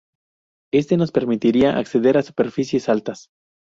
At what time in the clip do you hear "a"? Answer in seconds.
2.17-2.23